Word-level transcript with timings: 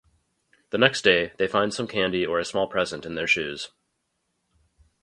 The 0.71 0.79
next 0.79 1.03
day 1.03 1.31
they 1.37 1.45
find 1.47 1.71
some 1.71 1.87
candy 1.87 2.25
or 2.25 2.39
a 2.39 2.43
small 2.43 2.65
present 2.65 3.05
in 3.05 3.13
their 3.13 3.27
shoes. 3.27 3.69